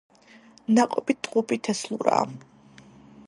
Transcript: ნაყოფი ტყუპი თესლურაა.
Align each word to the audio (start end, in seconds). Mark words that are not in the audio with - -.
ნაყოფი 0.77 1.15
ტყუპი 1.27 1.57
თესლურაა. 1.67 2.25